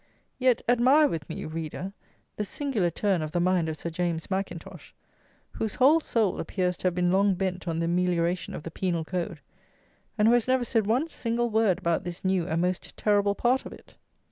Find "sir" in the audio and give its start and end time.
3.77-3.91